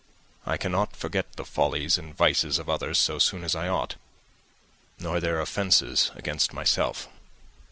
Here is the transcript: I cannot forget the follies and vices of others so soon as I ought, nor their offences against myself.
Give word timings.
I 0.47 0.57
cannot 0.57 0.95
forget 0.95 1.33
the 1.33 1.45
follies 1.45 1.99
and 1.99 2.17
vices 2.17 2.57
of 2.57 2.67
others 2.67 2.97
so 2.97 3.19
soon 3.19 3.43
as 3.43 3.53
I 3.53 3.67
ought, 3.67 3.97
nor 4.97 5.19
their 5.19 5.39
offences 5.39 6.09
against 6.15 6.53
myself. 6.53 7.07